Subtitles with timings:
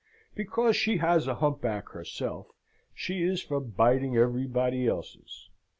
[0.33, 2.47] Because she has a hump back herself,
[2.91, 5.51] she is for biting everybody else's.